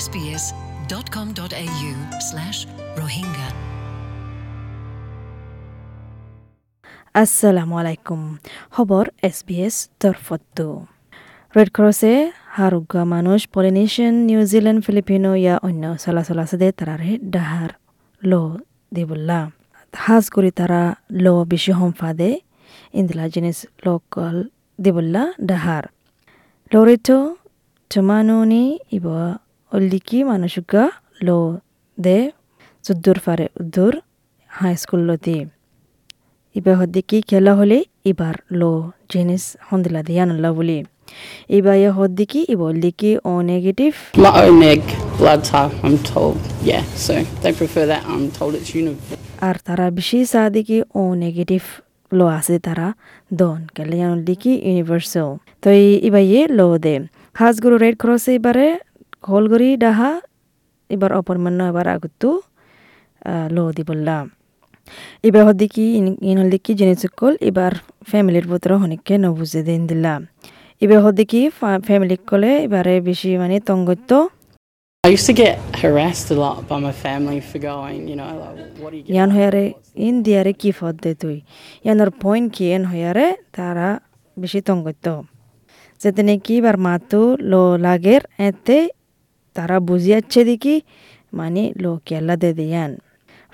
sbs.com.au 0.00 1.92
slash 2.28 2.58
Rohingya. 2.98 3.48
আসসালামু 7.14 7.74
আলাইকুম 7.80 8.20
খবর 8.70 9.04
এসবিএস 9.22 9.76
তরফত্তু 10.00 10.68
রেড 11.54 11.68
ক্রসে 11.76 12.14
হারুগা 12.56 13.02
মানুষ 13.14 13.40
পলিনেশিয়ান 13.54 14.14
নিউজিল্যান্ড 14.28 14.80
ফিলিপিনো 14.86 15.32
ইয়া 15.36 15.54
অন্য 15.66 15.84
চলাচল 16.04 16.38
আছে 16.44 16.56
তারারে 16.78 17.10
ডাহার 17.34 17.70
লো 18.22 18.42
দিবুল্লা 18.92 19.40
হাজ 19.94 20.24
করি 20.34 20.50
তারা 20.58 20.82
লো 21.24 21.34
বেশি 21.52 21.72
হমফা 21.78 22.10
দে 22.20 22.30
ইন্দিলা 22.94 23.24
জিনিস 23.34 23.58
লোকল 23.84 24.36
দিবুল্লা 24.78 25.22
ডাহার 25.48 25.84
লোরিটো 26.72 27.18
চমানুনি 27.90 28.64
ইব 28.96 29.06
অল্লিকি 29.72 30.18
মানুষুগা 30.24 30.84
লো 31.26 31.38
দে 31.98 32.18
যুদ্ধর 32.84 33.18
ফারে 33.24 33.46
উদ্দুর 33.60 33.94
হাই 34.50 34.74
স্কুল 34.76 35.02
লতি 35.08 35.36
ইবা 36.56 36.72
হদ্দিকি 36.80 37.18
খেলা 37.30 37.52
হলে 37.54 37.78
ইবার 38.04 38.36
লো 38.60 38.72
জিনিস 39.12 39.44
হন্দিলা 39.68 40.00
দিয়ানুল্লা 40.08 40.50
বলি 40.56 40.78
ইবা 41.50 41.74
ইয়া 41.74 41.90
হদ্দিকি 41.98 42.40
ইবল্লিকি 42.54 43.12
ও 43.24 43.32
negative 43.52 43.92
My 44.16 44.32
O 44.42 44.50
neg 44.64 44.80
blood 45.18 45.40
type, 45.44 45.72
I'm 45.84 45.96
told. 46.04 46.38
Yeah, 46.70 46.82
so 46.96 47.12
they 47.42 47.52
prefer 47.52 47.84
that. 47.92 48.02
I'm 48.12 48.24
told 48.38 48.52
it's 48.58 48.70
universal. 48.74 49.18
আর 49.46 49.56
তারা 49.66 49.86
বেশি 49.98 50.18
সাদিকি 50.32 50.78
ও 50.94 51.02
নেগেটিভ 51.24 51.62
লো 52.12 52.26
আছে 52.38 52.56
তারা 52.66 52.86
দন 53.30 53.60
কেলে 53.76 53.96
ইয়ানুল্লিকি 54.00 54.52
ইউনিভার্সাল 54.68 55.30
তো 55.62 55.68
ইবা 56.08 56.20
ইয়ে 56.24 56.42
লো 56.58 56.66
দে 56.84 56.94
হাজগুরু 57.36 57.76
রেড 57.84 57.94
ক্রস 58.02 58.26
এবারে 58.34 58.68
হলগরি 59.24 59.70
ডাহা 59.76 60.10
এবার 60.90 61.10
অপরমান্য 61.12 61.60
এবার 61.62 61.86
আগুতু 61.88 62.30
লো 63.50 63.62
দি 63.72 63.82
বললাম 63.82 64.24
এবার 65.24 65.42
হদি 65.46 65.66
কি 65.74 65.84
ইন 65.98 66.06
হল 66.06 66.10
হদ্দিকি 66.10 66.28
ইনহল্দিকি 66.30 66.72
জিনিসকল 66.74 67.32
এবার 67.40 67.72
ফ্যামিলির 68.10 68.46
পুত্র 68.50 68.70
হনিককে 68.76 69.14
নবুজে 69.18 69.60
দিন 69.62 69.80
দিলাম 69.86 70.20
এবার 70.82 70.98
হদ্দিকি 71.04 71.40
ফ্যামিলি 71.88 72.16
কলে 72.28 72.52
এবারে 72.66 72.94
বেশি 73.00 73.30
মানে 73.36 73.56
তঙ্গত্য 73.60 74.10
I 75.04 75.08
used 75.08 75.26
to 75.26 75.32
get 75.34 75.54
harassed 75.74 76.28
a 76.30 76.36
lot 76.36 76.56
by 76.68 76.78
my 76.78 76.94
family 76.98 77.40
for 77.40 77.58
going, 77.60 78.00
you 78.06 78.14
know, 78.14 78.30
like, 78.34 78.58
what 78.80 78.90
do 78.92 78.96
you 78.96 79.02
get? 79.04 79.12
ইয়ান 79.12 79.28
হয়ারে 79.36 79.64
ইন 80.06 80.14
দিয়ারে 80.26 80.52
কি 80.60 80.70
ফদ 80.78 80.94
দে 81.04 81.12
তুই 81.22 81.36
ইয়ানোর 81.84 82.10
পয়েন্ট 82.22 82.46
কি 82.54 82.64
এন 82.76 82.82
হয়ারে 82.90 83.26
তারা 83.56 83.88
বেশি 84.36 84.60
তঙ্গত্য 84.68 85.06
যেতে 86.00 86.22
নাকি 86.28 86.54
এবার 86.60 86.76
মাতু 86.86 87.20
লো 87.50 87.62
লাগের 87.86 88.22
এতে 88.48 88.76
তারা 89.56 89.76
বুঝিয়াচ্ছে 89.88 90.40
দেখি 90.50 90.74
মানে 91.38 91.62
লো 91.82 91.92
কেলা 92.08 92.34
দে 92.42 92.50
দিয়ান। 92.60 92.92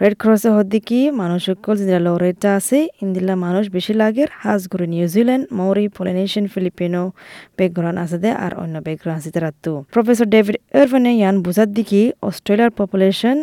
রেড 0.00 0.14
ক্রসে 0.22 0.50
হদ্দিকি 0.56 1.00
মানুষ 1.20 1.40
সকল 1.48 1.74
যেটা 1.80 2.00
লো 2.06 2.12
রেডটা 2.24 2.50
আছে 2.58 2.78
ইন্দিলা 3.02 3.34
মানুষ 3.46 3.64
বেশি 3.76 3.92
লাগের 4.02 4.28
হাজ 4.40 4.60
করে 4.72 4.86
নিউজিল্যান্ড 4.94 5.44
মৌরি 5.58 5.86
পলিনেশিয়ান 5.96 6.46
ফিলিপিনো 6.54 7.02
ব্যাকগ্রাউন্ড 7.58 7.98
আছে 8.04 8.18
দে 8.24 8.30
আর 8.44 8.52
অন্য 8.62 8.74
ব্যাকগ্রাউন্ড 8.86 9.18
আছে 9.20 9.30
তারা 9.36 9.50
তো। 9.64 9.72
প্রফেসর 9.94 10.26
ডেভিড 10.34 10.56
এরভানে 10.80 11.12
ইয়ান 11.20 11.36
বুঝার 11.46 11.68
দিকি 11.78 12.02
অস্ট্রেলিয়ার 12.28 12.72
পপুলেশন 12.80 13.36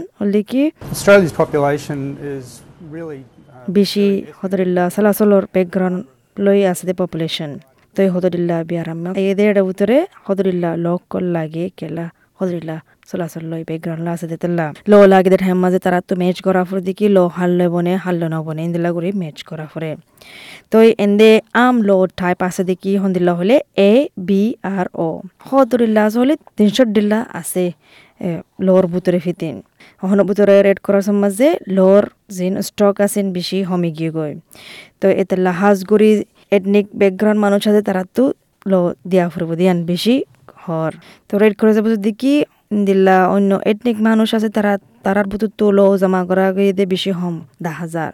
is 2.35 2.47
really 2.95 3.21
uh, 3.21 3.71
বেশি 3.77 4.05
হদরিল্লা 4.39 4.83
সালাসলর 4.95 5.43
ব্যাকগ্রাউন্ড 5.55 5.99
লই 6.37 6.59
আছে 6.71 6.83
দে 6.87 6.93
পপুলেশন 7.01 7.51
তো 7.95 7.99
এই 8.05 8.09
হদরিল্লা 8.15 8.57
বিয়ারাম্মা 8.69 9.09
এদের 9.31 9.55
উত্তরে 9.69 9.97
হদরিল্লা 10.25 10.71
লক 10.85 11.01
কল 11.11 11.25
লাগে 11.37 11.65
কেলা। 11.79 12.05
হদরিল্লা 12.39 12.78
চলাচল 13.09 13.44
লই 13.52 13.61
ব্যাকগ্রাউন্ড 13.69 14.08
আছে 14.14 14.25
দে 14.31 14.38
তেল্লা। 14.44 14.66
লো 14.91 14.97
লাগে 15.11 15.30
দে 15.33 15.38
ঠাইম 15.44 15.58
মাঝে 15.64 15.80
তারা 15.86 16.00
তো 16.09 16.14
ম্যাচ 16.22 16.38
করা 16.45 16.61
ফুরে 16.67 16.81
দেখি, 16.88 17.05
লো 17.17 17.23
হাল্লে 17.38 17.66
বনে 17.73 17.94
হাল্লে 18.05 18.28
ন 18.33 18.36
বনে 18.47 18.61
ইন্দিলা 18.67 18.89
করে 18.95 19.09
ম্যাচ 19.22 19.38
করা 19.50 19.66
ফুরে। 19.72 19.91
তো 20.72 20.78
এন্দে 21.06 21.31
আম 21.66 21.75
লো 21.88 21.97
ঠাই 22.19 22.34
পাশে 22.41 22.62
দেখি, 22.69 22.91
হন্দিল্লা 23.03 23.34
হলে 23.40 23.56
এ, 23.90 23.91
বি, 24.28 24.44
আর, 24.75 24.85
ও। 25.06 25.07
হদরিল্লা 25.47 26.03
হলে 26.22 26.34
তিনশো 26.57 26.84
ডিল্লা 26.95 27.19
আছে 27.40 27.66
লোর 28.66 28.84
ভিতরে 28.94 29.19
ফিতিন। 29.25 29.56
হন 30.09 30.19
ভিতরে 30.29 30.56
রেড 30.68 30.79
করার 30.85 31.03
সমাজে 31.09 31.50
লোর 31.78 32.03
জিন 32.38 32.53
স্টক 32.68 32.95
আছেন 33.06 33.25
বেশি 33.38 33.57
হমি 33.69 33.90
গিয়ে 33.97 34.12
গই 34.18 34.34
তো 35.01 35.07
এতে 35.22 35.35
লাহাজ 35.45 35.78
এডনিক 36.56 36.85
ব্যাকগ্রাউন্ড 37.00 37.40
মানুষ 37.45 37.62
আছে, 37.69 37.81
তারা 37.88 38.03
তো 38.16 38.24
লো 38.72 38.79
দিয়া 39.12 39.25
ফুরব 39.34 39.50
দিয়ান 39.59 39.78
বেশি 39.91 40.16
হর 40.65 40.91
তো 41.29 41.33
রেড 41.41 41.53
করে 41.59 41.71
যাব 41.75 41.85
দেখি 42.07 42.33
দিল্লা 42.85 43.17
অন্য 43.35 43.51
এথনিক 43.71 43.97
মানুষ 44.07 44.29
আছে 44.37 44.49
তারা 44.49 44.73
তারার 45.03 45.27
বুতু 45.31 45.47
তো 45.59 45.65
লো 45.77 45.85
জমা 45.97 46.21
করা 46.29 46.45
গিয়ে 46.55 46.73
দে 46.77 46.83
বেশি 46.93 47.11
হম 47.19 47.35
দা 47.61 47.71
হাজার 47.81 48.11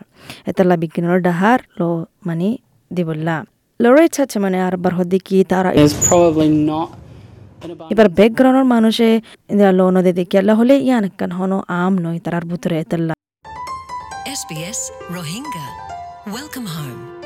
এতালা 0.49 0.75
বিজ্ঞানের 0.83 1.21
ডাহার 1.27 1.59
লো 1.79 1.89
মানে 2.27 2.49
দিবল্লা 2.91 3.37
লড়াই 3.79 4.07
ছাড়ছে 4.15 4.37
মানে 4.43 4.57
আর 4.67 4.73
বার 4.83 4.93
তারা 5.49 5.69
not 6.71 6.89
an 7.63 7.71
abundance. 7.71 7.91
এবার 7.93 8.07
ব্যাকগ্রাউন্ডের 8.17 8.67
মানুষে 8.75 9.07
লো 9.79 9.85
নদী 9.95 10.11
দেখি 10.19 10.35
আল্লাহ 10.41 10.55
হলে 10.61 10.75
ইয়ান 10.87 11.05
কান 11.19 11.31
হনো 11.39 11.57
আম 11.79 11.93
নয় 12.05 12.17
তারার 12.25 12.45
ভিতরে 12.51 12.75
এতাল্লা 12.83 13.13
SBS 14.39 14.79
Rohingya. 15.15 15.67
Welcome 16.27 16.67
home. 16.75 17.20